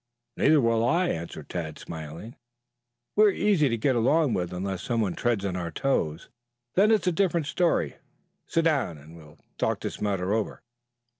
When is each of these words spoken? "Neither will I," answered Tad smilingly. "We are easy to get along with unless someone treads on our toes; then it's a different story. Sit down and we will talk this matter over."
"Neither 0.35 0.59
will 0.59 0.83
I," 0.83 1.09
answered 1.09 1.47
Tad 1.47 1.77
smilingly. 1.77 2.33
"We 3.15 3.25
are 3.25 3.29
easy 3.29 3.69
to 3.69 3.77
get 3.77 3.95
along 3.95 4.33
with 4.33 4.51
unless 4.51 4.81
someone 4.81 5.13
treads 5.13 5.45
on 5.45 5.55
our 5.55 5.69
toes; 5.69 6.27
then 6.73 6.89
it's 6.89 7.05
a 7.05 7.11
different 7.11 7.45
story. 7.45 7.97
Sit 8.47 8.63
down 8.63 8.97
and 8.97 9.15
we 9.15 9.23
will 9.23 9.37
talk 9.59 9.79
this 9.81 10.01
matter 10.01 10.33
over." 10.33 10.63